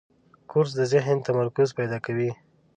[0.49, 2.31] کورس د ذهن تمرکز پیدا کوي.